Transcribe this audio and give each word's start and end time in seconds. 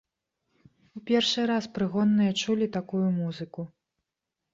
У 0.99 1.01
першы 1.09 1.43
раз 1.51 1.67
прыгонныя 1.75 2.31
чулі 2.45 2.67
такую 2.79 3.03
музыку. 3.19 3.61